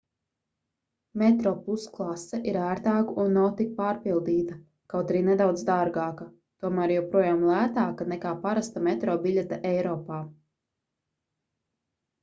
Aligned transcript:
metroplus 1.21 1.83
klase 1.97 2.39
ir 2.51 2.57
ērtāka 2.69 3.13
un 3.23 3.35
nav 3.39 3.49
tik 3.59 3.75
pārpildīta 3.81 4.57
kaut 4.95 5.13
arī 5.13 5.21
nedaudz 5.29 5.65
dārgāka 5.69 6.27
tomēr 6.65 6.95
joprojām 6.95 7.45
lētāka 7.53 8.09
nekā 8.17 8.33
parasta 8.47 8.85
metro 8.89 9.19
biļete 9.27 9.63
eiropā 9.75 10.25